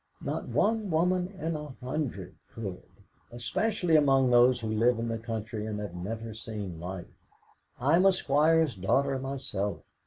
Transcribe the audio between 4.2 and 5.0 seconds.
those who live